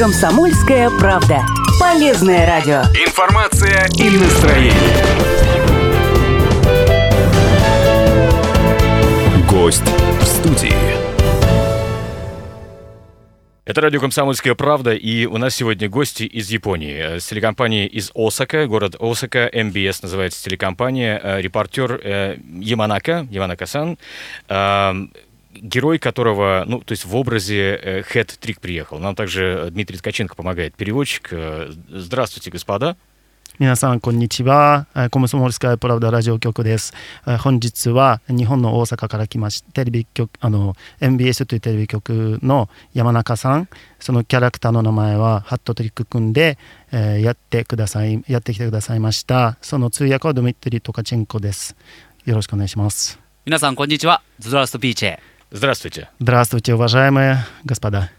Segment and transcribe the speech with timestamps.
[0.00, 1.44] Комсомольская правда.
[1.78, 2.80] Полезное радио.
[3.06, 4.72] Информация и настроение.
[9.46, 10.72] Гость в студии.
[13.66, 17.18] Это радио «Комсомольская правда», и у нас сегодня гости из Японии.
[17.18, 23.98] С телекомпании из Осака, город Осака, МБС называется телекомпания, э, репортер э, Яманака, Яманака-сан,
[24.48, 24.92] э,
[25.53, 28.99] герой которого, ну, то есть в образе Хэт Трик приехал.
[28.99, 31.33] Нам также Дмитрий Ткаченко помогает, переводчик.
[31.89, 32.97] Здравствуйте, господа.
[33.57, 36.93] 皆さんこんにちはコムソモルスカイプラウダラジオ局です
[37.39, 43.69] 本日は日本の大阪から来ましテレビ局あの MBS というテレビ局の山中さん
[44.01, 46.57] そのキャラクターの名前はハットトリック君で、
[46.91, 51.77] えー、やってくださいやってきてくださいましたその通訳はドミトリー・トカチェンコです
[52.25, 56.09] よろしくお願いします皆さんこんにちはズドラストピーチェ Здравствуйте.
[56.19, 58.09] Здравствуйте, уважаемые господа.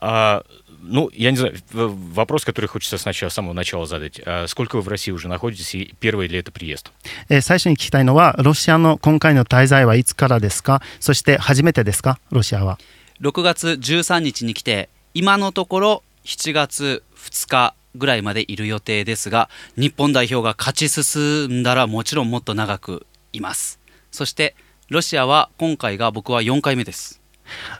[0.00, 0.42] А,
[0.82, 4.20] ну, я не знаю, вопрос, который хочется сначала, с самого начала задать.
[4.24, 6.90] А сколько вы в России уже находитесь и первый ли это приезд?
[7.28, 12.78] えー、最初に聞きたいのは、ロシアの今回の滞在はいつからですかそして初めてですかロシアは。
[13.20, 23.78] 6月13日に来て、今のところ7月2日ぐらいまでいる予定ですが、日本代表が勝ち進んだらもちろんもっと長くいます。
[24.10, 24.54] そして、
[24.88, 27.20] ロシアは今回が僕は4回目です。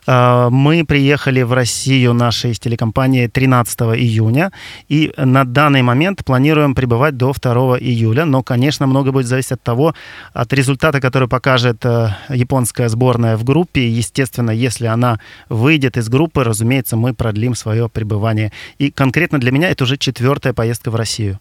[0.07, 4.51] Мы приехали в Россию нашей телекомпании 13 июня,
[4.89, 9.63] и на данный момент планируем пребывать до 2 июля, но, конечно, много будет зависеть от
[9.63, 9.95] того,
[10.33, 11.85] от результата, который покажет
[12.29, 13.89] японская сборная в группе.
[13.89, 18.51] Естественно, если она выйдет из группы, разумеется, мы продлим свое пребывание.
[18.79, 21.39] И конкретно для меня это уже четвертая поездка в Россию.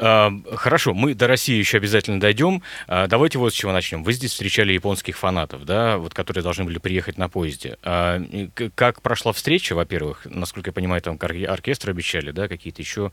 [0.00, 2.62] Хорошо, мы до России еще обязательно дойдем.
[2.86, 4.02] А, давайте вот с чего начнем.
[4.02, 7.78] Вы здесь встречали японских фанатов, да, вот которые должны были приехать на поезде.
[7.82, 8.20] А,
[8.74, 13.10] как прошла встреча, во-первых, насколько я понимаю, там оркестр обещали, да, какие-то еще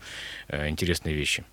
[0.48, 1.44] э, интересные вещи.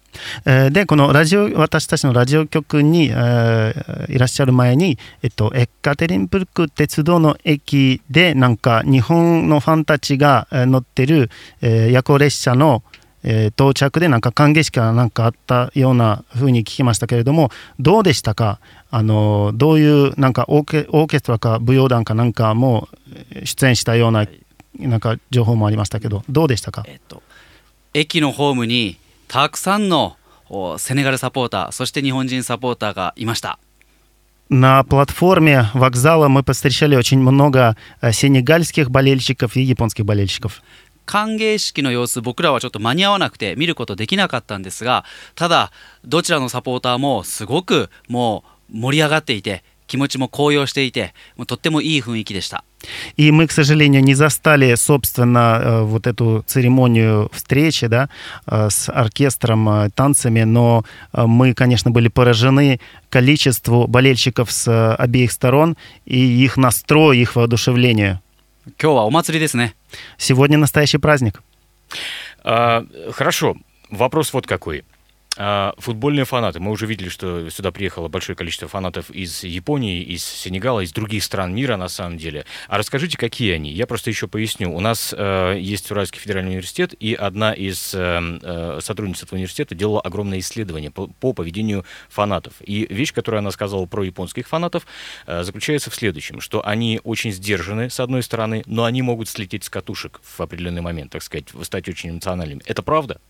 [0.45, 11.29] でこのラジオ私たちのラジオ局に、えー、いらっしゃる前に、えっと、エッカテリンブルク鉄道の駅でなんか日本のファンたちが乗ってる、
[11.61, 12.83] えー、夜行列車の、
[13.25, 22.89] えー、到着でなんか歓迎式がなんかあったようなふうに聞きましたけれどもどうでしたかあのどういうなんかオーケオーケストラか舞踊団かなんかも
[23.43, 24.25] 出演したような
[24.79, 27.21] なんか情報もありましたけどどうでしたか、えっと、
[27.93, 28.97] 駅のホームに
[29.27, 30.17] たくさんの
[30.77, 33.59] セネガルサポーターそして日本人サポーターがいました。
[34.49, 37.77] На платформе вокзала мы повстречали очень много
[38.11, 40.61] сенегальских болельщиков и японских болельщиков.
[41.05, 45.03] 歓迎式の様子僕らはちょっと間に合わなくて見ることできなかったんですが
[45.35, 45.71] ただ
[46.05, 51.13] どちらのサポーターもすごくもう盛り上がっていて気持ちも高揚していて
[51.47, 52.63] とってもいい雰囲気でした。
[53.17, 58.09] И мы, к сожалению, не застали, собственно, вот эту церемонию встречи да,
[58.47, 62.79] с оркестром, танцами, но мы, конечно, были поражены
[63.09, 65.75] количеству болельщиков с обеих сторон
[66.05, 68.19] и их настрой, их воодушевлению.
[68.79, 69.74] 今日はお祭りですね。
[70.18, 71.42] Сегодня настоящий праздник.
[72.44, 73.56] А, хорошо.
[73.90, 74.84] Вопрос вот какой.
[75.38, 76.60] А, футбольные фанаты.
[76.60, 81.22] Мы уже видели, что сюда приехало большое количество фанатов из Японии, из Сенегала, из других
[81.22, 82.46] стран мира, на самом деле.
[82.68, 83.70] А расскажите, какие они?
[83.70, 84.74] Я просто еще поясню.
[84.74, 89.74] У нас э, есть Уральский федеральный университет, и одна из э, э, сотрудниц этого университета
[89.74, 92.54] делала огромное исследование по, по поведению фанатов.
[92.60, 94.86] И вещь, которую она сказала про японских фанатов,
[95.26, 99.64] э, заключается в следующем, что они очень сдержаны, с одной стороны, но они могут слететь
[99.64, 102.62] с катушек в определенный момент, так сказать, стать очень эмоциональными.
[102.64, 103.20] Это правда?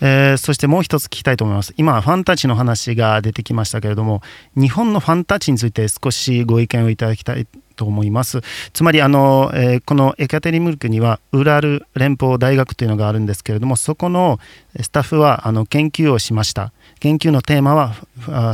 [0.00, 1.74] えー、そしてもう一つ聞きたいと思います。
[1.76, 4.22] 今ファンタジーの話が出てきましたけれども
[4.56, 7.46] 日本のファンタジーについて少しご意見をいただきたい
[7.76, 8.42] と思います。
[8.72, 14.38] つまりあの、えー、このエカテリムルクにはウラル連邦大学というのがあるんですけれどもそこの
[14.80, 16.72] スタッフはあの研究をしました。
[17.00, 17.94] 研究のテーマは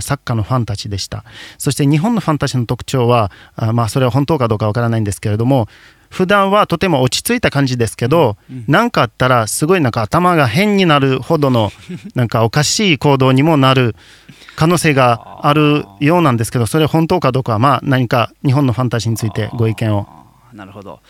[0.00, 1.24] サッカーのファンタジーでした。
[1.58, 5.68] そして日本のファンタジーの特徴はあまあそれは本当かどうかわからないんですけれども
[6.10, 8.36] 普段はとても落ち着いた感じですけど
[8.66, 11.70] 何、うん、かあったらすごいなんか頭が変になるほどの
[12.14, 13.94] なんかおかしい行動にもなる
[14.56, 20.08] 可能性があるようなんですけどそれ本当かどうかはまあ何か日本のファンタジーについてご意見を。
[20.52, 21.00] なるほど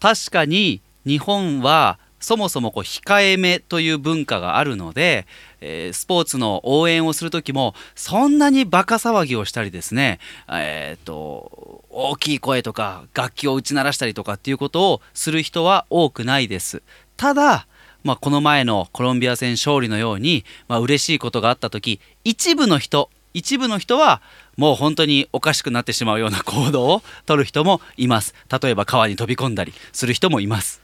[0.00, 5.26] 確かに日本はそもそもこう控えめという文化があるので、
[5.60, 16.82] えー、スポーツの応援をする時もそんなにバカ騒ぎをしたりですね、えーと、大きい声とか楽器を打ち鳴らしたりとかっていうことをする人は多くないです。
[17.16, 17.66] ただ
[18.04, 24.20] まあ、この前のコロンビア戦勝利のように、まあ嬉しいことがあった時一部の人一部の人は
[24.56, 30.81] もう本当におかしくなってしまうような行動をとる人もいます例えば川に飛び込んだりする人もいます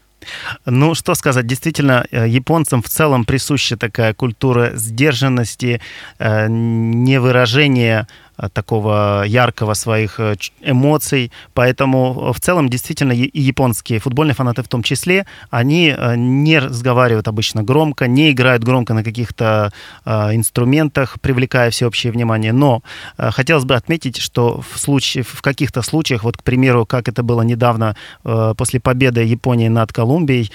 [0.67, 5.81] Ну, что сказать, действительно, э, японцам в целом присуща такая культура сдержанности,
[6.19, 8.07] э, невыражения
[8.53, 10.21] такого яркого своих
[10.61, 11.33] эмоций.
[11.55, 17.63] Поэтому в целом действительно и японские футбольные фанаты в том числе, они не разговаривают обычно
[17.63, 19.73] громко, не играют громко на каких-то
[20.07, 22.53] инструментах, привлекая всеобщее внимание.
[22.53, 22.83] Но
[23.17, 27.43] хотелось бы отметить, что в, случае, в каких-то случаях, вот, к примеру, как это было
[27.43, 30.53] недавно после победы Японии над Колумбией,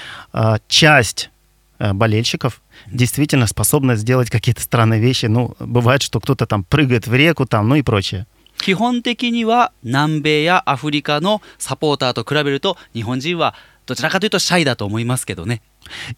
[0.68, 1.29] часть
[1.79, 5.26] болельщиков действительно способна сделать какие-то странные вещи.
[5.26, 8.26] Ну, бывает, что кто-то там прыгает в реку, там, ну и прочее.
[8.58, 13.55] 基本的には南米やアフリカのサポーターと比べると日本人は
[13.87, 15.62] どちらかというとシャイだと思いますけどね。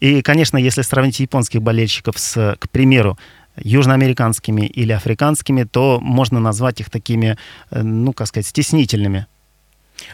[0.01, 3.17] И, конечно, если сравнить японских болельщиков с, к примеру,
[3.57, 7.37] южноамериканскими или африканскими, то можно назвать их такими,
[7.71, 9.27] ну, как сказать, стеснительными.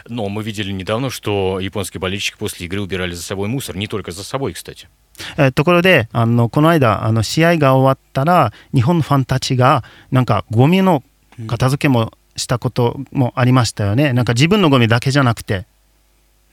[0.06, 3.76] Но мы видели недавно, что японские болельщики после игры убирали за собой мусор.
[3.76, 4.88] Не только за собой, кстати.
[5.37, 11.03] えー、ところであのこの間あの試合が終わったら日本のファンたちがなんかゴミの
[11.47, 15.65] 片付けもしたこともありましたよね、うん、なんか自分のゴミだけじゃなくて。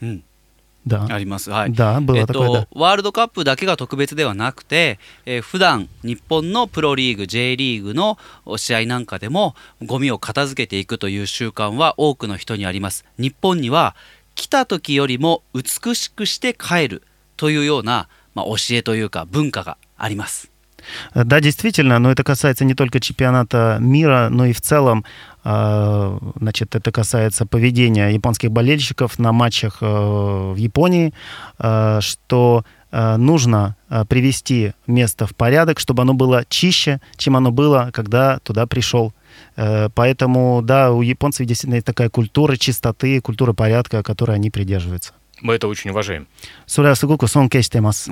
[0.03, 0.25] うん。
[0.87, 1.07] だ。
[1.11, 2.01] あります、はい、だ。
[2.15, 8.19] えっと、ワールドカップだけが特別ではなくて、えー、普段日本のプロリーグ J リーグの
[8.57, 9.55] 試合なんかでも
[9.85, 13.05] ゴミを片付けていくという習慣は多くの人にあります。
[13.19, 13.95] 日本には
[14.35, 17.03] 来た時よりも美しくして帰る
[17.37, 20.50] というようなまあ、教えというか文化があります。
[21.16, 25.04] Да, действительно, но это касается не только чемпионата мира, но и в целом,
[25.44, 31.12] значит, это касается поведения японских болельщиков на матчах в Японии,
[31.58, 33.76] что нужно
[34.10, 39.12] привести место в порядок, чтобы оно было чище, чем оно было, когда туда пришел.
[39.56, 45.14] Поэтому, да, у японцев действительно есть такая культура чистоты, культура порядка, которой они придерживаются.
[45.42, 46.28] Мы это очень уважаем.
[46.66, 48.12] それはすごく尊敬してます。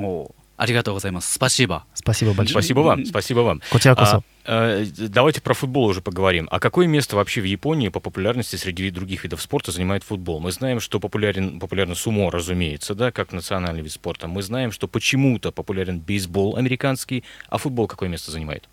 [0.55, 1.33] ありがとうございます。
[1.33, 1.83] Спасибо.
[1.95, 2.61] Спасибо большое.
[2.61, 3.05] Спасибо вам.
[3.05, 3.59] Спасибо вам.
[3.71, 4.23] こちらこそ。
[4.45, 6.47] А, давайте про футбол уже поговорим.
[6.51, 10.39] А какое место вообще в Японии по популярности среди других видов спорта занимает футбол?
[10.39, 14.27] Мы знаем, что популярен, популярно сумо, разумеется, да, как национальный вид спорта.
[14.27, 18.69] Мы знаем, что почему-то популярен бейсбол американский, а футбол какое место занимает?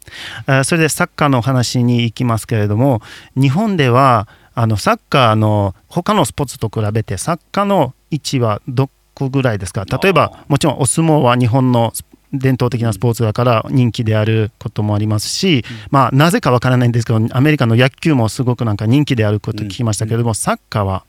[0.65, 3.01] それでサッカーの話に行きますけれども、
[3.37, 9.86] 日本ではあのサッカーの他のスポーツと比べてサッカーの 位置はどこぐらいですか？
[9.86, 11.94] 例えばもちろんお相撲は日本の
[12.34, 21.06] 伝統的なスポーツだから人気であることもありますし、まあ、なぜかわからないんですけどアメリカの野球もすごくなんか人気であること聞きましたけれども、サッカーは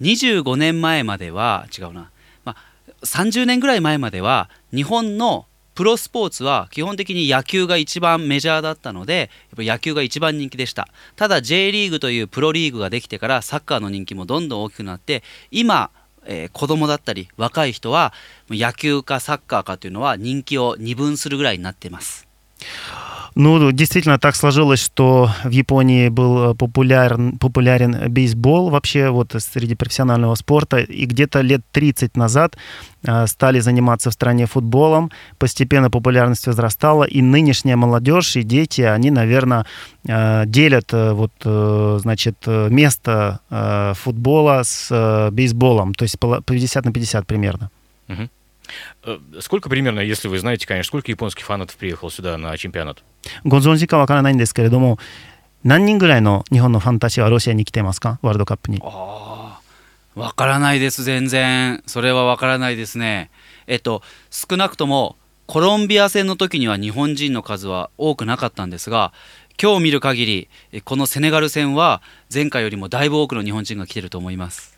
[0.00, 2.10] ？25年前までは違うな、
[2.44, 2.56] まあ、
[3.04, 15.90] 30年ぐらい前までは日本のプロスポーツは基本的に野球が一番メジャーだったのでやっぱ野球が一番人気でしたただ J リーグというプロリーグができてからサッカーの人気もどんどん大きくなって今
[16.24, 18.12] えー、子供だったり若い人は
[18.48, 22.28] 野球かサッカーかというのは人気を二分するぐらいになっています。
[23.34, 30.78] Ну, действительно так сложилось, что в Японии был популярен, популярен бейсбол вообще вот среди профессионального спорта,
[30.78, 32.56] и где-то лет 30 назад
[33.06, 39.10] э, стали заниматься в стране футболом, постепенно популярность возрастала, и нынешняя молодежь и дети, они,
[39.10, 39.64] наверное,
[40.06, 41.32] э, делят э, вот,
[42.02, 43.40] значит, место
[43.94, 47.70] футбола с бейсболом, то есть 50 на 50 примерно.
[48.08, 48.28] Угу.
[49.39, 52.97] Сколько примерно, если вы знаете, конечно, сколько японских фанатов приехало сюда на чемпионат?
[53.45, 54.97] ご存知かわからないんですけれども、
[55.63, 58.79] 何人ぐらいの日本のファンたちはロシアに来てますか、ワールドカップに。
[58.83, 59.59] あ
[60.15, 61.81] あ、わからないです、全然。
[61.85, 63.29] それはわからないですね。
[63.67, 69.13] えっと、少なくともコロンビア戦の時には日本人の数は多くなかったんですが、
[69.59, 70.49] 今日見る限り
[70.83, 74.77] このセネガル戦は前回よりもだいぶ多くの日本人が来てると思います。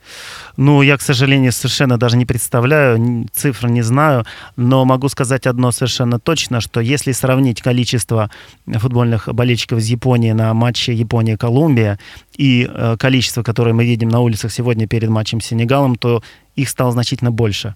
[0.57, 5.71] Ну, я, к сожалению, совершенно даже не представляю, цифр не знаю, но могу сказать одно
[5.71, 8.29] совершенно точно, что если сравнить количество
[8.65, 11.99] футбольных болельщиков из Японии на матче Япония-Колумбия
[12.37, 16.23] и э, количество, которое мы видим на улицах сегодня перед матчем с Сенегалом, то
[16.55, 17.75] их стало значительно больше.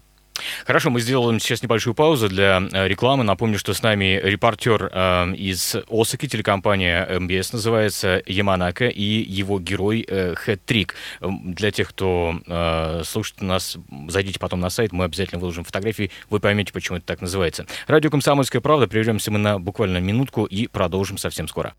[0.67, 3.25] Хорошо, мы сделаем сейчас небольшую паузу для э, рекламы.
[3.25, 10.05] Напомню, что с нами репортер э, из Осаки, телекомпания МБС называется Яманака, и его герой
[10.07, 10.95] э, Хэт-Трик.
[11.21, 13.77] Для тех, кто э, слушает нас,
[14.09, 17.67] зайдите потом на сайт, мы обязательно выложим фотографии, вы поймете, почему это так называется.
[17.87, 21.75] Радио «Комсомольская правда», прервемся мы на буквально минутку и продолжим совсем скоро.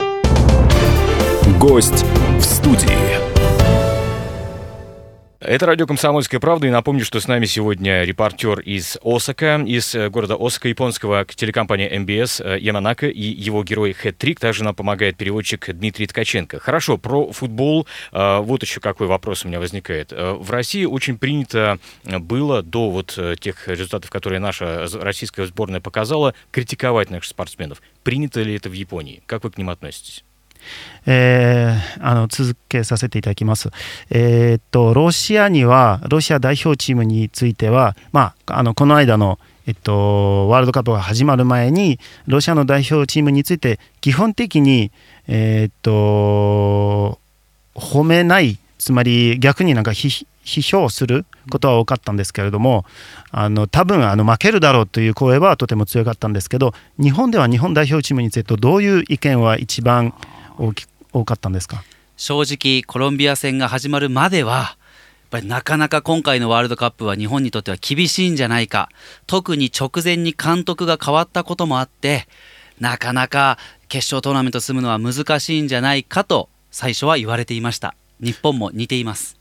[1.58, 2.06] Гость
[2.38, 3.38] в студии.
[5.39, 6.67] Это радио «Комсомольская правда».
[6.67, 11.98] И напомню, что с нами сегодня репортер из Осака, из э, города Осака, японского телекомпания
[11.98, 14.38] МБС э, Яманака и его герой Хэт-Трик.
[14.38, 16.60] Также нам помогает переводчик Дмитрий Ткаченко.
[16.60, 17.88] Хорошо, про футбол.
[18.12, 20.12] Э, вот еще какой вопрос у меня возникает.
[20.12, 27.12] В России очень принято было до вот тех результатов, которые наша российская сборная показала, критиковать
[27.12, 27.81] наших спортсменов.
[28.03, 29.24] Принято ли это в Японии?
[29.25, 30.25] Как вы к ним относитесь?
[31.06, 33.70] えー、あの続けさせていただきます。
[34.10, 44.92] えー、っとロシアにはロシア代表チームについては、まあ、あのこの間の、えっと、ワールドカップが始まる前にロシアの代表チームについて基本的に、
[45.28, 47.20] えー、と
[47.75, 50.25] 褒めないつまり逆になんか批
[50.62, 52.86] 評することは多かったんですけれども
[53.32, 60.13] あの多分あの負けるだろうという声はとても強かったんですけど日本では日本代表チームについてどういう意見は一番
[60.60, 61.84] 大き多かったんですか？
[62.18, 64.75] 正直コロンビア戦が始まるまではやっ
[65.32, 68.89] ぱりなかなか今回のワールドカップは日本にとっては厳しいんじゃないか。
[69.25, 72.28] 特に直前に監督が変わったこともあって
[72.80, 77.96] なかなか決勝トーナメント進むのは難しいんじゃないかと最初は言われていました。
[78.20, 79.38] 日本も似ています。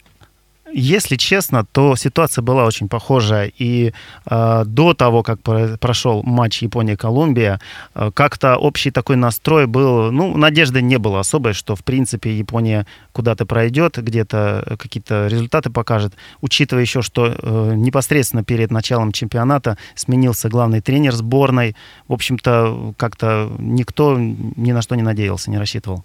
[0.73, 3.51] Если честно, то ситуация была очень похожая.
[3.59, 3.93] И
[4.27, 5.41] э, до того, как
[5.81, 7.61] прошел матч Япония-Колумбия,
[7.95, 12.87] э, как-то общий такой настрой был, ну, надежды не было особой, что, в принципе, Япония
[13.13, 16.15] куда-то пройдет, где-то какие-то результаты покажет.
[16.41, 21.75] Учитывая еще, что э, непосредственно перед началом чемпионата сменился главный тренер сборной,
[22.09, 26.05] в общем-то, как-то никто ни на что не надеялся, не рассчитывал.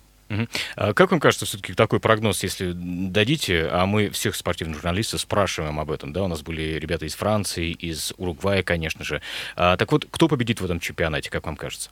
[0.76, 5.80] А как вам кажется, все-таки такой прогноз, если дадите, а мы всех спортивных журналистов спрашиваем
[5.80, 9.23] об этом, да, у нас были ребята из Франции, из Уругвая, конечно же.
[9.56, 11.90] А, так вот, кто победит в этом чемпионате, как вам кажется?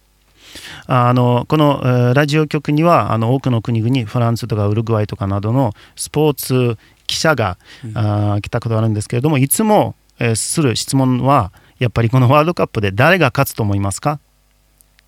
[0.87, 14.21] あのこの、えー、ラジオ局にはあの多くの国々フランスとかウルグアイとかなどのスポーツ記者が、うん、あ来たことがあるんですけれどもいつも、えー、する質問はやっぱりこのワールドカップで誰が勝つと思いますか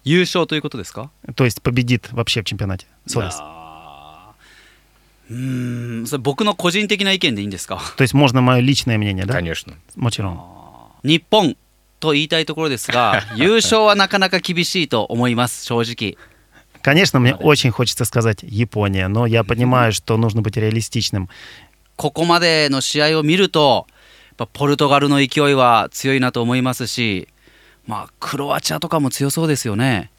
[0.04, 2.87] 優勝ということですか То есть победит вообще в чемпионате.
[3.06, 3.42] そうです。
[5.30, 9.35] うんそれ僕の個人的な意見でいいんですか То есть можно мое личное мнение, да?
[9.35, 9.75] Конечно.
[9.97, 10.40] もちろん。
[11.04, 11.56] 日本
[12.00, 16.16] と言いたいところですが優勝はなかなか厳しいと思います正直。
[16.82, 21.28] Конечно, мне очень хочется сказать Япония, но я понимаю, что нужно быть реалистичным.
[21.97, 23.87] ここまでの試合を見ると、
[24.52, 27.26] ポルトガルの勢いは強いなと思いますし、
[27.87, 30.11] まあ、クロアチアとかも強そうですよね。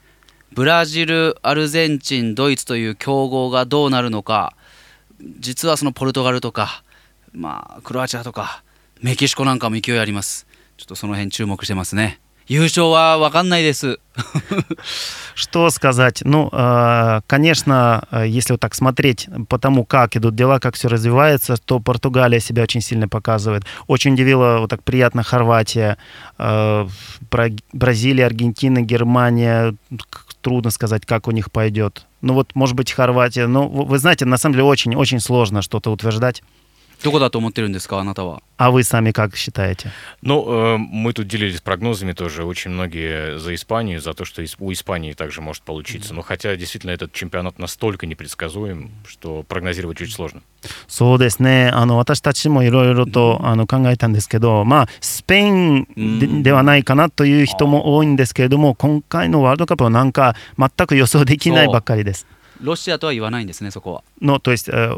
[0.53, 4.55] ブラジル、アルゼンチン、ドイツという強豪がどうなるのか、
[5.39, 6.83] 実はそのポルトガルとか、
[7.33, 8.63] まあ、クロアチアとか、
[9.01, 10.47] メキシコなんかも勢いあります。
[10.77, 12.19] ちょっとその辺注目してますね。
[12.47, 13.99] 優勝は分かんないです。
[15.35, 16.23] Что сказать?
[16.25, 21.57] Ну, а, конечно, если вот так смотреть по тому, как идут дела, как все развивается,
[21.63, 23.65] то Португалия себя очень сильно показывает.
[23.85, 25.97] Очень удивила вот так приятно Хорватия,
[26.39, 26.87] а,
[27.71, 29.75] Бразилия, Аргентина, Германия.
[30.44, 32.06] Трудно сказать, как у них пойдет.
[32.20, 33.46] Ну вот, может быть, Хорватия.
[33.46, 36.42] Ну, вы знаете, на самом деле очень-очень сложно что-то утверждать.
[37.03, 38.41] どこだと思ってるんですか、あなたは。
[38.57, 39.89] А вы сами как считаете?
[40.21, 42.43] Ну, э, мы тут делились прогнозами тоже.
[42.43, 46.11] Очень многие за Испанию, за то, что у Испании также может получиться.
[46.11, 46.17] Mm-hmm.
[46.17, 50.41] Но хотя действительно этот чемпионат настолько непредсказуем, что прогнозировать очень сложно.
[50.89, 55.87] そうですねあの私たちもいろいろとあの考えたんですけど、まあ、スペイン
[56.19, 62.27] で,、ではないかなという人も多いんですけれども今回のワールドカップはなんか全く予想できないばっかりです。
[62.61, 64.03] ロシアとは言わないんですね、そこは。
[64.19, 64.93] Ну, то есть э,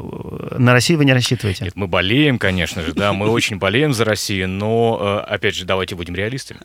[0.58, 1.66] на Россию вы не рассчитываете?
[1.66, 5.66] Нет, мы болеем, конечно же, да, мы очень болеем за Россию, но, э, опять же,
[5.66, 6.60] давайте будем реалистами.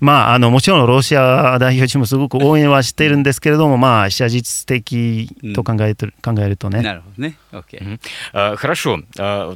[0.00, 6.82] まあ、あの、もちろんロシア代表チームすごく応援はしているんですけれども、まあ、写実的と考える,、考えるとね。
[6.82, 7.36] なるほどね。
[7.52, 8.00] Okay.
[8.56, 9.02] Хорошо.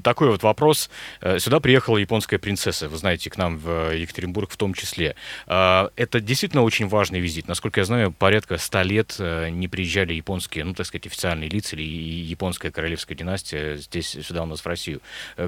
[0.03, 0.91] Такой вот вопрос.
[1.39, 5.17] Сюда приехала японская принцесса, вы знаете, к нам в Екатеринбург в том числе.
[5.47, 7.49] Это действительно очень важный визит.
[7.49, 11.83] Насколько я знаю, порядка ста лет не приезжали японские, ну, так сказать, официальные лица или
[11.83, 15.01] японская королевская династия здесь, сюда у нас в Россию.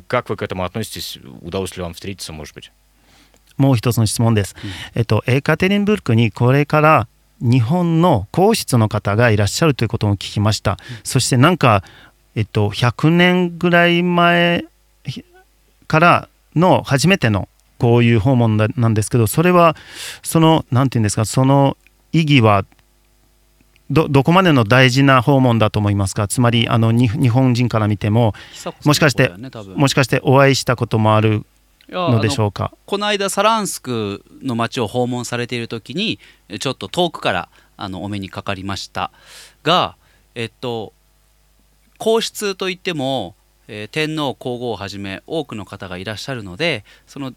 [0.06, 1.18] Как вы к этому относитесь?
[1.42, 2.70] Удалось ли вам встретиться, может быть?
[3.56, 4.54] もう一つの質問です。
[4.94, 7.08] えっと、エカテリンブルクにこれから
[7.40, 10.78] 日本の皇室の方がいらっしゃるということも聞きました。
[11.04, 11.82] そしてなんか、
[12.34, 14.64] えっと、100年ぐらい前
[15.86, 19.76] からの初めてのこういう訪問なんですけど、それは、
[20.22, 21.76] その、なんていうんですか、その
[22.12, 22.64] 意義は
[23.91, 26.27] どどこまでの大事な訪問だと思いますか？
[26.27, 28.33] つまりあの日本人から見ても
[28.85, 29.31] もしかして、
[29.75, 31.45] もしかしてお会いしたこともある
[31.89, 32.73] のでしょうか？
[32.85, 36.19] この間サランスクの町を訪問されている時に
[36.59, 39.11] ちょっと遠くからあのお目にかかりました
[39.63, 39.95] が
[40.33, 40.93] えっと
[41.97, 43.35] 皇室といっても
[43.67, 47.33] えー天皇皇后をはじめ多くの方がいらっしゃるのでその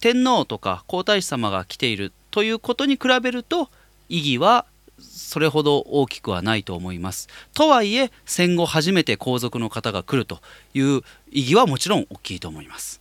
[0.00, 3.68] 天皇とか皇太子様が来ているということに比べると
[4.08, 4.64] 意義は
[5.00, 7.28] それほど大きくはないと思います。
[7.54, 10.40] とはいえ戦後初めて皇族の方が来ると
[10.74, 13.00] いう意義はもちろん大きいと思います。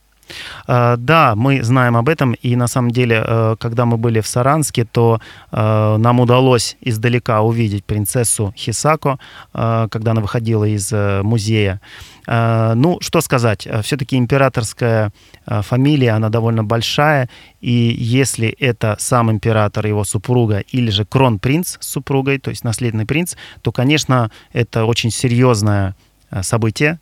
[0.68, 4.28] А, Да, мы знаем об этом, и на самом деле, э, когда мы были в
[4.28, 5.20] Саранске, то
[5.52, 9.20] э, нам удалось издалека увидеть принцессу Хисако,
[9.54, 11.80] э, когда она выходила из э, музея.
[12.28, 15.12] Э, Ну, что сказать, все-таки императорская
[15.46, 17.30] э, фамилия, она довольно большая,
[17.62, 23.06] и если это сам император, его супруга, или же кронпринц с супругой, то есть наследный
[23.06, 25.96] принц, то, конечно, это очень серьезное
[26.32, 27.00] э, событие.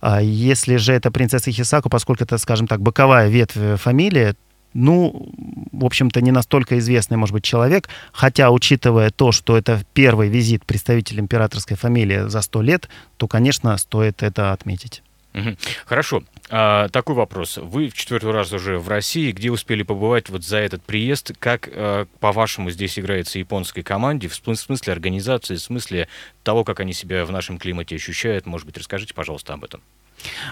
[0.00, 4.34] А Если же это принцесса Хисако, поскольку это, скажем так, боковая ветвь э, фамилии,
[4.74, 5.32] ну,
[5.72, 10.66] в общем-то, не настолько известный, может быть, человек, хотя, учитывая то, что это первый визит
[10.66, 15.02] представителя императорской фамилии за сто лет, то, конечно, стоит это отметить.
[15.35, 15.57] Мгм.
[15.85, 16.23] Хорошо.
[16.49, 17.57] А, такой вопрос.
[17.57, 19.31] Вы в четвертый раз уже в России.
[19.31, 21.31] Где успели побывать вот за этот приезд?
[21.39, 24.27] Как, э, по-вашему, здесь играется японской команде?
[24.27, 26.09] В смы- в смысле организации, в смысле
[26.43, 28.45] того, как они себя в нашем климате ощущают?
[28.45, 29.79] Может быть, расскажите, пожалуйста, об этом.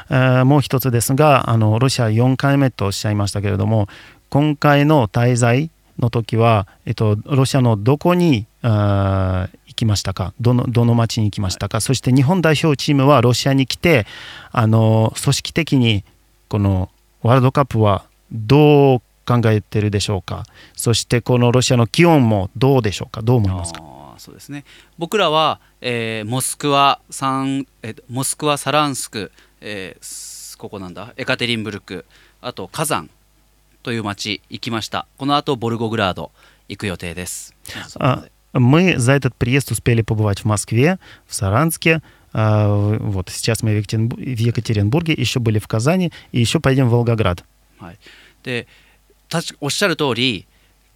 [0.10, 3.88] えーもう一つですがあのロシア4回目とおっしゃいましたけれども
[4.30, 10.35] 今回の滞在 の時は、えっと、ロシアのどこに行きましたか？
[10.41, 14.07] どのどの町に行きましたか、そして日本代表チームはロシアに来て
[14.51, 16.05] あの組織的に
[16.49, 16.91] この
[17.23, 20.45] ワールドカップはどう考えてるでしょうか？
[20.75, 23.23] そしてこのロシアの気温もどうでしょうか？
[23.23, 23.83] どう思いますか？
[24.19, 24.65] そうですね。
[24.99, 31.13] 僕らは、えーモスクワサン、えーモスクワサランスク、えーすここなんだ？
[31.17, 32.05] エカテリンブルク。
[32.41, 33.11] あとカザン
[33.84, 36.32] という町行きましたこの後ボルゴグラード
[36.68, 37.56] 行く予定です
[37.88, 42.02] そこまで Мы за этот приезд успели побывать в Москве, в Саранске,
[42.34, 42.68] а,
[43.00, 46.92] вот сейчас мы в Екатеринбу- в Екатеринбурге, еще были в Казани и еще поедем в
[46.92, 47.46] Волгоград.
[47.80, 47.98] はい、
[48.44, 48.68] で
[49.30, 50.46] 確かおっしゃる通り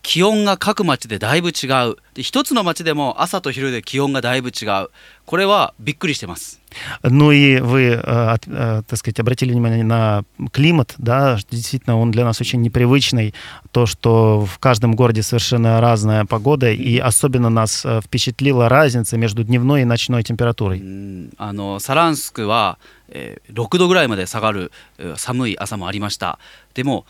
[0.07, 4.89] 気温が各町でだいぶ違うで一つの町でも朝と昼で気温がだいぶ違う
[5.25, 6.59] これはびっくりしてます
[7.03, 11.99] Ну и вы, э, от- э, так сказать, обратили внимание на климат, да, что действительно
[11.99, 13.33] он для нас очень непривычный,
[13.71, 19.43] то, что в каждом городе совершенно разная погода, и особенно нас э, впечатлила разница между
[19.43, 20.79] дневной и ночной う температурой.
[20.81, 22.77] んあのサランスクは、
[23.09, 26.39] えー6度ぐらいまで下がる、えー寒い朝もありました
[26.73, 27.05] でも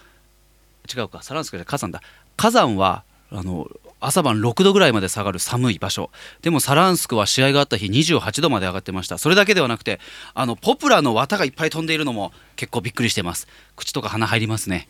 [0.94, 2.02] 違うかサランスクじゃない火山だ
[2.39, 3.69] 火山はあの
[4.01, 6.11] 朝晩6度ぐらいまで下がる寒い場所。
[6.41, 9.19] でもサランスクは試合があった日28度まで上がってました。
[9.19, 9.99] それだけではなくて
[10.35, 13.49] あのポプラの綿がいっぱい飛んでいるのも結構びっくりしてます。
[13.75, 14.89] 口とか鼻入りますね。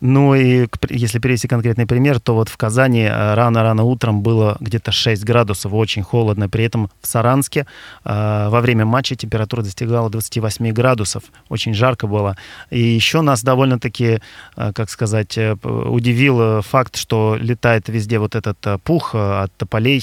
[0.00, 4.92] Ну и если привести конкретный пример, то вот в Казани э, рано-рано утром было где-то
[4.92, 6.48] 6 градусов, очень холодно.
[6.48, 7.66] При этом в Саранске
[8.04, 12.36] э, во время матча температура достигала 28 градусов, очень жарко было.
[12.70, 14.20] И еще нас довольно-таки,
[14.56, 20.00] э, как сказать, э, удивил э, факт, что летает везде вот этот пух от тополей,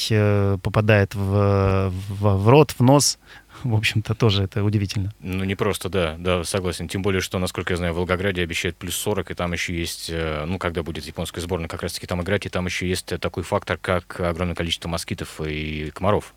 [0.62, 3.18] попадает в, в, в рот, в нос
[3.65, 5.13] В общем-то, тоже это удивительно.
[5.21, 6.89] Ну, не просто, да, да, согласен.
[6.89, 10.11] Тем более, что, насколько я знаю, в Волгограде обещают плюс 40, и там еще есть,
[10.11, 13.19] э, ну, когда будет японская сборная как раз-таки там играть, и там еще есть э,
[13.19, 16.35] такой фактор, как огромное количество москитов и комаров.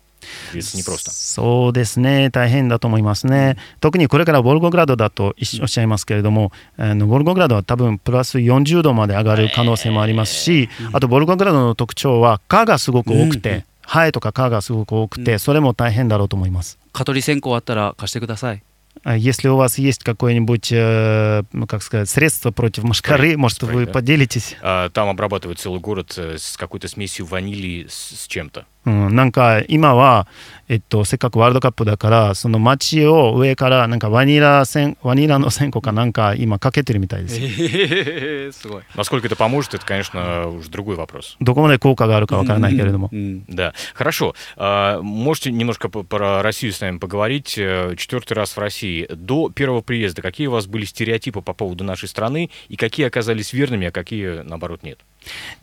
[0.54, 1.10] И Это непросто.
[1.10, 3.56] そうですね、大変だと思いますね。
[3.80, 16.78] 特にこれからボルゴグラドだと一緒おっしゃいますけれども、あのボルゴグラドは多分プラス40度まで上がる可能性もありますし、あとボルゴグラドの特徴は蚊がすごく多くて、 ハエとか蚊がすごく多くて、それも大変だろうと思います。
[16.92, 18.62] 蚊取り線香あったら貸してください
[19.04, 23.74] А Если у вас есть какое-нибудь, э, ну, как сказать, средство против мошкары, может, Спрей,
[23.74, 23.92] вы да.
[23.92, 24.56] поделитесь?
[24.62, 28.64] А, Там обрабатывают целый город э, с какой-то смесью ванили с, с чем-то.
[28.86, 30.28] うん、なんか今は、
[30.68, 41.36] えっと、せっかくワールドカップだからその街を上からなんかワニラ線ワニラの線香かなんか今かけてるみたいですよすごい Насколько это поможет, это, конечно, уже другой вопрос.
[41.40, 44.34] どこまで効果があるかわからないけれども、うん、 Да, хорошо.
[44.56, 47.58] А, Можете немножко по- про Россию с нами поговорить?
[47.58, 49.08] Э, Четвертый раз в России.
[49.10, 53.52] До первого приезда какие у вас были стереотипы по поводу нашей страны и какие оказались
[53.52, 55.00] верными, а какие, наоборот, нет?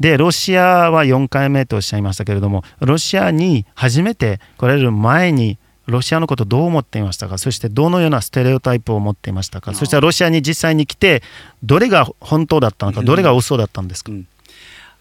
[0.01, 7.39] でロシアは4回目とおっしゃいましたけれどもロシアに初めて来られる前にロシアのことをどう思っていましたか？
[7.39, 9.73] そしてどのようなステレオタイプを持っていましたか？
[9.75, 11.23] そしてロシアに実際に来て
[11.65, 13.03] どれが本当だったのか？
[13.03, 14.13] どれが嘘だったんですか、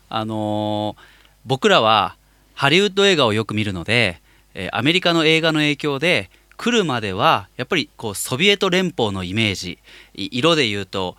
[0.10, 1.02] あのー
[1.46, 2.15] 僕らは
[2.56, 4.22] ハリウッド映画をよく見るので、
[4.54, 9.80] えーアメリカの映画の影響で来るまではやっぱりこうソビエト連邦のイメージ。
[10.15, 11.17] い色で言うと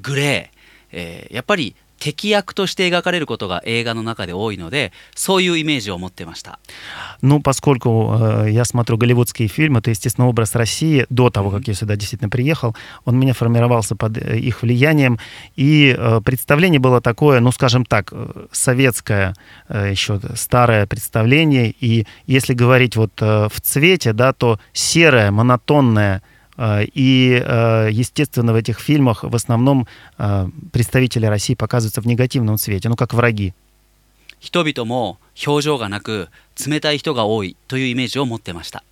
[0.00, 0.58] グレー、
[0.92, 6.59] えーやっぱり敵役として描かれることが映画の中で多いのでそういうイメージを持ってました。
[7.21, 11.73] Ну, поскольку э, я смотрю голливудские фильмы, то, естественно, образ России до того, как я
[11.73, 15.17] сюда действительно приехал, он у меня формировался под э, их влиянием.
[15.55, 19.33] И э, представление было такое, ну, скажем так, э, советское,
[19.69, 21.73] э, еще старое представление.
[21.79, 28.53] И если говорить вот э, в цвете, да, то серое, монотонное, э, и, э, естественно,
[28.53, 33.53] в этих фильмах в основном э, представители России показываются в негативном цвете, ну, как враги.
[34.39, 35.17] 人々も
[35.47, 36.29] 表情がなく
[36.67, 38.83] 冷たい人が多いというイメージを持ってました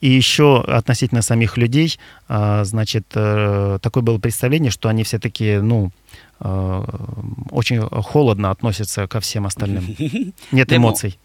[0.00, 5.62] И еще относительно самих людей, а, значит, э, такое было представление, что они все такие,
[5.62, 5.92] ну,
[6.40, 6.84] э,
[7.50, 9.96] очень холодно относятся ко всем остальным.
[10.52, 11.18] Нет でも эмоций.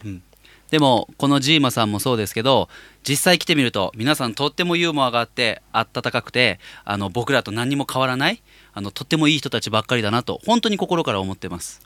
[0.69, 2.69] うんでもこのジーマさんもそうですけど
[3.07, 8.41] 実際来てみると皆さんとってもユーモアがあってあったかくてあの僕らと何にも変わらない
[8.73, 11.81] あのとってもいい人たちばっかりだなと本当に心から思ってます。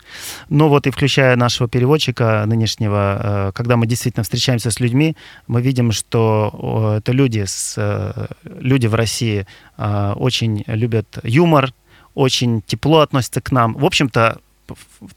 [0.49, 5.15] Но вот и включая нашего переводчика нынешнего, э, когда мы действительно встречаемся с людьми,
[5.47, 9.45] мы видим, что э, это люди, с, э, люди в России
[9.77, 11.73] э, очень любят юмор,
[12.15, 13.73] очень тепло относятся к нам.
[13.73, 14.39] В общем-то, п-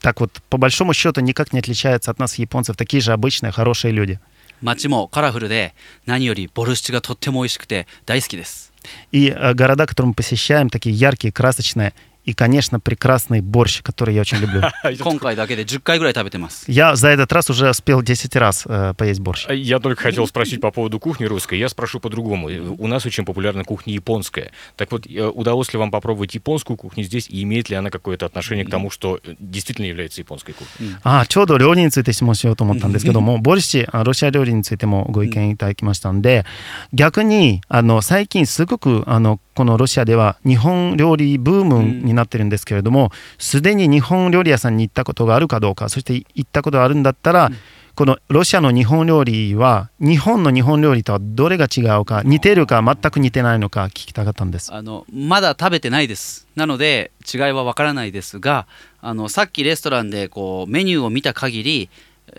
[0.01, 3.93] так вот, по большому счету, никак не отличаются от нас, японцев, такие же обычные, хорошие
[3.93, 4.19] люди.
[4.63, 5.75] 街もカラフルで
[6.07, 8.73] 何よりボルシチがとっても美味しくて大好きです。
[9.13, 11.93] И э, города, которые мы посещаем, такие яркие, красочные.
[12.27, 14.63] И, конечно, прекрасный борщ, который я очень люблю.
[15.03, 16.71] 今回だけで10回ぐらい食べてます。
[16.71, 19.49] Я за этот раз уже успел 10 раз э, поесть борщ.
[19.49, 21.59] Я только хотел спросить по поводу кухни русской.
[21.59, 22.49] Я спрошу по-другому.
[22.79, 24.53] У нас очень популярна кухня японская.
[24.77, 28.25] Так вот, э, удалось ли вам попробовать японскую кухню здесь, и имеет ли она какое-то
[28.27, 30.95] отношение к тому, что э, действительно является японской кухней?
[31.03, 36.45] あちょうど料理について質問しようと思ったんですけども、ボルシあロシア料理についてもご意見いただきましたんで、
[36.93, 47.50] 逆にあの最近すごくあのこのロシアでは日本料理ブームに なってるんですけれども、すでに日本料理屋さんに行ったことがあるかどうか、そして行ったことがあるんだったら、
[47.98, 54.72] このロシアの日本料理は日本の日本料理とはどれが違うか似てるか全く似てないのか聞きたかったんです。
[54.72, 56.48] あのまだ食べてないです。
[56.56, 58.68] なので違いはわからないですが
[59.02, 61.90] あのさっきレストランでこうメニューを見た限り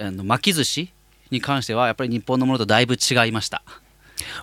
[0.00, 0.92] あの巻き寿司
[1.32, 3.62] に関してはやっぱり日本のものとだいぶ違いました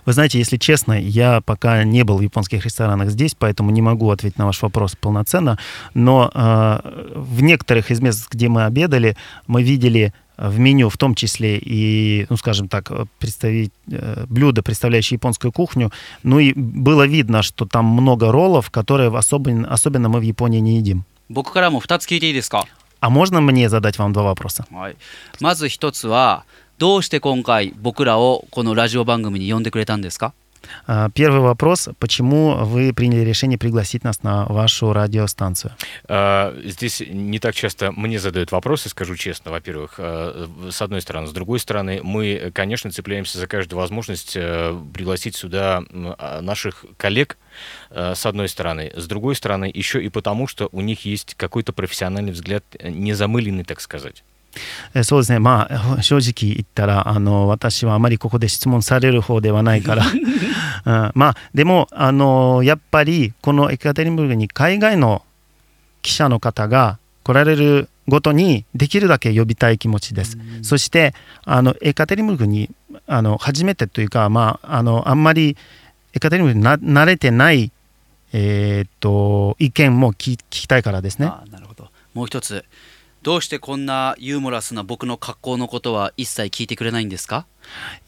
[0.05, 4.09] Вы знаете, если честно, я пока не был в японских ресторанах здесь, поэтому не могу
[4.09, 5.57] ответить на ваш вопрос полноценно.
[5.93, 6.79] Но э,
[7.15, 9.15] в некоторых из мест, где мы обедали,
[9.47, 15.15] мы видели в меню в том числе и, ну, скажем так, представить, э, блюда, представляющие
[15.15, 15.91] японскую кухню.
[16.23, 20.59] Ну и было видно, что там много роллов, которые в особенно, особенно мы в Японии
[20.59, 21.05] не едим.
[21.29, 22.65] 僕からも2つ聞いていいですか、
[22.99, 24.65] А можно мне задать вам два вопроса?
[24.71, 24.97] はい、
[25.39, 26.43] まず1つは
[26.77, 30.33] どうして今回僕らをこのラジオ番組に呼んでくれたんですか
[30.85, 31.89] А, Первый вопрос.
[31.99, 35.73] Почему вы приняли решение пригласить нас на вашу радиостанцию?
[36.07, 41.27] А, Здесь не так часто мне задают вопросы, скажу честно, во-первых, а, с одной стороны.
[41.27, 46.85] С другой стороны, мы, конечно, цепляемся за каждую возможность э, пригласить сюда м, а, наших
[46.97, 47.37] коллег,
[47.89, 48.91] э, с одной стороны.
[48.95, 53.63] С другой стороны, еще и потому, что у них есть какой-то профессиональный взгляд, э, незамыленный,
[53.63, 54.23] так сказать.
[54.94, 60.04] えそうですね、まあ、 正直言ったら、あの私はあまりここで質問される方ではないから、
[60.86, 61.12] うん。
[61.14, 65.22] まあ、でもあの、やっぱりこのエカテリンブルクに海外の
[66.02, 70.38] 記者の方が来られるごとに、できるだけ呼びたい気持ちです。
[70.62, 71.14] そして
[71.44, 72.70] あの、エカテリンブルクに
[73.06, 75.56] あの初めてというか、まあ、あのあんまり
[76.14, 77.72] エカテリンブルクにな慣れてない、
[78.32, 81.26] えーっと意見も聞聞きたいからですね。
[81.26, 81.88] あなるほど。
[82.14, 82.64] もう一つ
[83.25, 87.45] どうしてこんなユーモラスな僕の格好のことは一切聞いてくれないんですか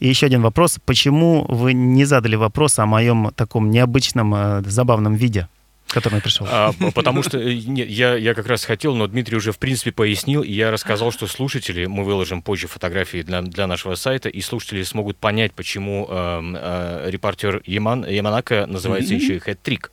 [0.00, 0.78] И еще один вопрос.
[0.84, 5.46] Почему вы не задали вопрос о моем таком необычном, э, забавном виде,
[5.86, 6.46] в котором я пришел?
[6.50, 9.58] А, п- потому что э, не, я, я как раз хотел, но Дмитрий уже в
[9.58, 14.28] принципе пояснил, и я рассказал, что слушатели, мы выложим позже фотографии для, для нашего сайта,
[14.28, 19.92] и слушатели смогут понять, почему эм, э, репортер Яман, Яманака называется еще и хэт-трик.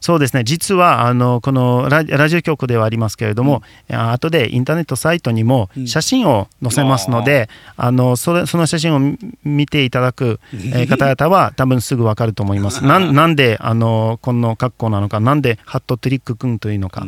[0.00, 0.44] そうですね。
[0.44, 10.40] 実はあのこのラジオ局ではありますけれども、うん、後でインターネットサイトにも写真を載せますので、うん、あのそれその写真を見ていただく
[10.88, 12.84] 方々は多分すぐ分かると思います。
[12.84, 17.06] ななんであのこの格好なのかなんでハットトリック君というのか。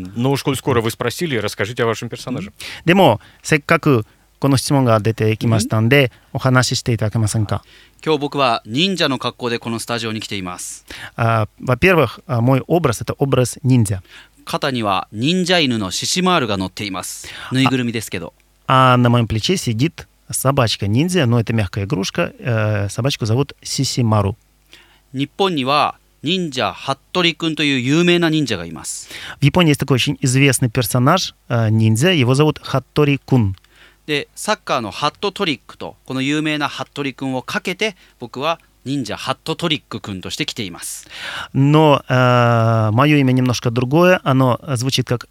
[2.85, 4.07] でもせっかく
[4.40, 7.64] この質問が出てきましたんで、お話ししていただけませんか。
[8.06, 14.02] 今日僕は忍者の格好でこのスタジオに来ています А, Во-первых, а, мой образ это образ ниндзя.
[14.46, 18.34] 肩には忍者犬のシシマールが乗っていますぬいぐるみですけど
[18.68, 22.32] А на моем плече сидит собачка ниндзя, но это мягкая игрушка.
[22.40, 24.36] э, Собачку зовут Сисимару.
[25.14, 29.10] 日本には 忍者ハットリくんという有名な忍者がいます。
[29.40, 33.56] В Японии есть такой очень известный персонаж, э, ниндзя, его зовут Хаттори Кун.
[34.06, 41.08] でサッカーのハットトリックとこの有名なハットリくんをかけて僕は忍者ハットトリックくんとして来ています。
[41.54, 45.28] Но мое имя немножко другое, оно звучит как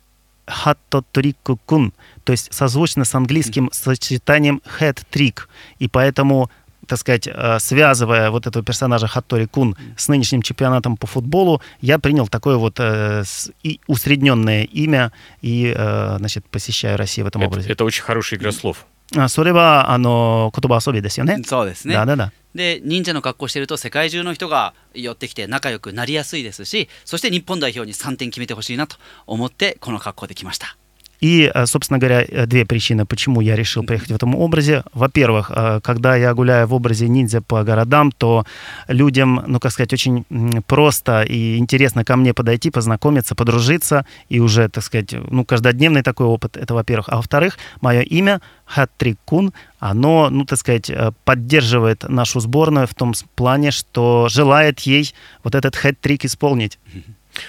[0.46, 5.46] Хаттотрик Кун, то есть созвучно с английским сочетанием head trick,
[5.78, 6.50] и поэтому
[6.88, 11.98] так сказать, э, связывая вот этого персонажа Хаттори Кун с нынешним чемпионатом по футболу, я
[11.98, 15.10] принял такое вот э, с- и усредненное имя
[15.40, 17.70] и, э, значит, посещаю Россию в этом Это, образе.
[17.72, 18.84] это очень хорошая игра слов.
[19.16, 21.38] あそれはあの言葉遊びですよね。
[21.44, 21.94] そうですね。
[21.94, 22.32] だだだ。
[22.54, 30.76] で忍者の格好してると世界中の人が寄ってきて仲良くなりやすいですしそして日本代表に3点決めてほしいなと思ってこの格好で来ました。
[31.19, 34.83] И, э, собственно говоря, э, две причины, почему я решил приехать в этом образе.
[34.93, 38.45] Во-первых, э, когда я гуляю в образе ниндзя по городам, то
[38.87, 40.25] людям, ну, как сказать, очень
[40.67, 44.05] просто и интересно ко мне подойти, познакомиться, подружиться.
[44.29, 47.09] И уже, так сказать, ну, каждодневный такой опыт, это во-первых.
[47.09, 50.91] А во-вторых, мое имя Хаттрик Кун, оно, ну, так сказать,
[51.25, 56.79] поддерживает нашу сборную в том плане, что желает ей вот этот хэт-трик исполнить.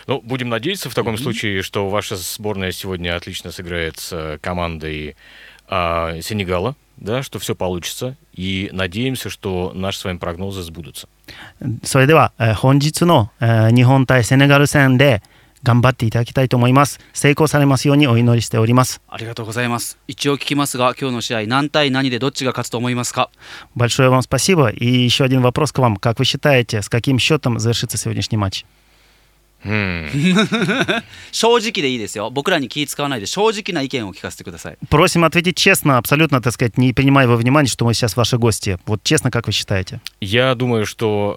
[0.08, 5.16] Ну, будем надеяться в таком случае, что ваша сборная сегодня отлично сыграет с э, командой
[5.68, 8.16] а, Сенегала, да, что все получится.
[8.34, 11.08] И надеемся, что наши с вами прогнозы сбудутся.
[11.84, 15.22] それでは、えー本日の、えー日本対セネガル戦で
[15.64, 17.00] 頑張っていただきたいと思います。
[17.14, 19.02] 成功されますようにお祈りしております。
[19.10, 19.98] ありがとうございます。
[20.08, 23.30] 一応聞きますが今日の試合何対何でどっちが勝つと思いますか
[23.76, 24.70] Большое вам спасибо.
[24.70, 25.98] И еще один вопрос к вам.
[25.98, 28.66] Как вы считаете, с каким счетом завершится сегодняшний матч?
[29.66, 30.10] うん。
[31.32, 32.30] 正直でいいですよ。
[32.30, 34.78] 僕らに気使わないで正直な意見を聞かせてください。
[34.90, 38.78] Просим ответить честно, абсолютно, так сказать, не принимая во внимание, что мы сейчас ваши гости.
[38.86, 40.02] Вот честно, как вы считаете?
[40.22, 41.36] Я думаю, что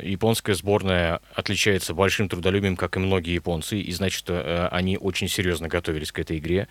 [0.04, 5.68] японская сборная отличается большим трудолюбием, как и многие японцы, и значит, э, они очень серьезно
[5.68, 6.66] готовились к этой игре.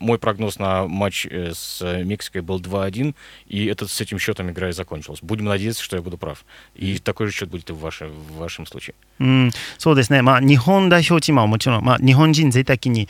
[0.00, 3.14] Мой прогноз на матч э, с Мексикой был 2-1,
[3.46, 5.20] и этот, с этим счетом игра и закончилась.
[5.22, 6.44] Будем надеяться, что я буду прав.
[6.74, 8.94] И такой же счет будет и в, ваше, в вашем случае.
[9.20, 9.52] うん、
[9.95, 13.07] そうですね、まあ、日本代表チームはもちろん、まあ、日本人全体的に、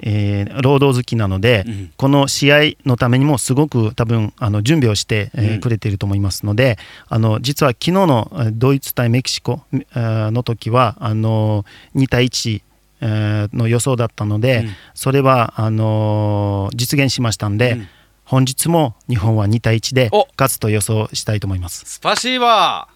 [0.00, 1.92] えー労働好きなので、うん。
[1.96, 5.60] この試合のためにもすごく多分あの準備をして、えーうん。
[5.60, 11.64] くれていると思いますのであの実は昨日のえードイツ対メキシコえーの時はあの
[11.96, 12.62] 2対1
[13.00, 14.70] えーの予想だったので、うん。
[14.94, 17.88] それはあの実現しましたんで、うん。
[18.24, 20.28] 本日も日本は2対1でお。
[20.38, 21.84] 勝つと予想したいと思います。
[21.86, 22.88] スパシーバ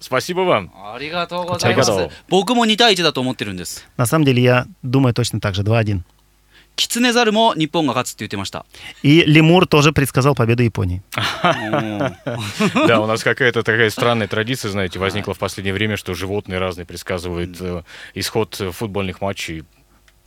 [0.00, 0.70] Спасибо вам.
[0.70, 2.18] ーありがとうございますありがとう。
[2.28, 3.86] 僕も2対1だと思ってるんです。
[3.96, 6.00] На самом деле я думаю точно так же 2-1.
[6.76, 8.64] キツネザルも日本が勝つって言ってました。
[9.02, 11.02] И Лемур тоже предсказал победу Японии.
[11.42, 16.60] うん Да, у нас какая-то такая странная традиция, знаете, возникла в последнее время, что животные
[16.60, 17.82] разные предсказывают э,
[18.14, 19.64] исход э, футбольных матчей.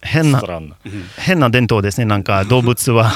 [0.07, 0.43] 変な
[1.19, 3.11] 変な伝統ですねなんか動物は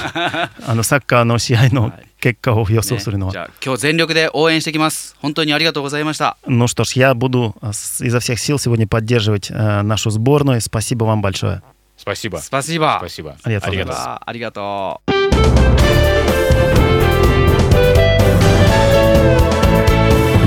[0.66, 10.60] あのサッカーの試合の結果を予想するのは、ね、今日全力で応援してきます本当にありがとうございました Ну что ж, я буду изо всех сил сегодня поддерживать нашу сборную.
[10.60, 11.62] Спасибо вам большое.
[11.96, 12.38] Спасибо.
[12.38, 12.98] Спасибо.
[12.98, 13.36] Спасибо.
[13.42, 14.08] ありがとうございます。
[14.26, 15.10] ありがとう。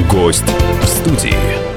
[0.08, 0.46] Гость
[0.82, 1.73] в студии.